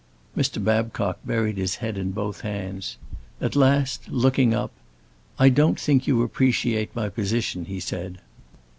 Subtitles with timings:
[0.35, 0.57] Mr.
[0.63, 2.97] Babcock buried his head in both hands.
[3.39, 4.71] At last looking up,
[5.37, 8.17] "I don't think you appreciate my position," he said.